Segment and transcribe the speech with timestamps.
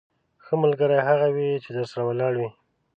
[0.43, 2.49] ښه ملګری هغه وي چې درسره ولاړ وي.